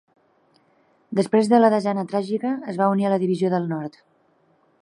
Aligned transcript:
Després 1.19 1.51
de 1.51 1.59
la 1.61 1.69
desena 1.75 2.07
tràgica 2.13 2.57
es 2.73 2.83
va 2.83 2.91
unir 2.97 3.09
a 3.11 3.15
la 3.15 3.23
Divisió 3.25 3.55
del 3.57 3.73
Nord. 3.75 4.05